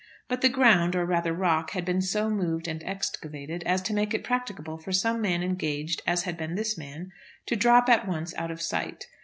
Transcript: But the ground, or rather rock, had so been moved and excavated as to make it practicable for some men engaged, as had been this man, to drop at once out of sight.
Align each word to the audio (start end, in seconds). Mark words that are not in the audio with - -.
But 0.27 0.41
the 0.41 0.49
ground, 0.49 0.95
or 0.95 1.05
rather 1.05 1.31
rock, 1.31 1.73
had 1.73 1.83
so 2.03 2.27
been 2.27 2.35
moved 2.35 2.67
and 2.67 2.81
excavated 2.83 3.61
as 3.67 3.83
to 3.83 3.93
make 3.93 4.15
it 4.15 4.23
practicable 4.23 4.79
for 4.79 4.91
some 4.91 5.21
men 5.21 5.43
engaged, 5.43 6.01
as 6.07 6.23
had 6.23 6.37
been 6.37 6.55
this 6.55 6.75
man, 6.75 7.11
to 7.45 7.55
drop 7.55 7.87
at 7.87 8.07
once 8.07 8.33
out 8.33 8.49
of 8.49 8.63
sight. 8.63 9.05